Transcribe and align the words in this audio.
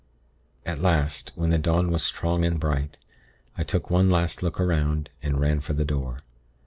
"At 0.65 0.79
last, 0.81 1.31
when 1.35 1.51
the 1.51 1.59
dawn 1.59 1.91
was 1.91 2.01
strong 2.01 2.43
and 2.43 2.59
bright, 2.59 2.97
I 3.55 3.61
took 3.63 3.91
one 3.91 4.09
last 4.09 4.41
look 4.41 4.57
'round, 4.57 5.11
and 5.21 5.39
ran 5.39 5.59
for 5.59 5.73
the 5.73 5.85
door. 5.85 6.17